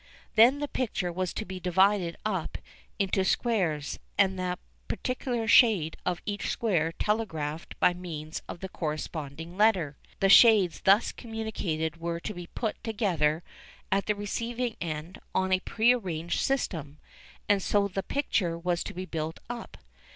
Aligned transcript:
Then 0.33 0.57
the 0.57 0.67
picture 0.67 1.11
was 1.13 1.31
to 1.35 1.45
be 1.45 1.59
divided 1.59 2.17
up 2.25 2.57
into 2.97 3.23
squares, 3.23 3.99
and 4.17 4.39
the 4.39 4.57
particular 4.87 5.47
shade 5.47 5.95
of 6.07 6.23
each 6.25 6.49
square 6.49 6.91
telegraphed 6.93 7.79
by 7.79 7.93
means 7.93 8.41
of 8.49 8.61
the 8.61 8.67
corresponding 8.69 9.57
letter. 9.57 9.97
The 10.19 10.27
shades 10.27 10.81
thus 10.85 11.11
communicated 11.11 11.97
were 11.97 12.19
to 12.19 12.33
be 12.33 12.47
put 12.47 12.83
together 12.83 13.43
at 13.91 14.07
the 14.07 14.15
receiving 14.15 14.75
end, 14.81 15.19
on 15.35 15.51
a 15.51 15.59
prearranged 15.59 16.39
system, 16.39 16.97
and 17.47 17.61
so 17.61 17.87
the 17.87 18.01
picture 18.01 18.57
was 18.57 18.83
to 18.85 18.95
be 18.95 19.05
built 19.05 19.39
up. 19.51 19.77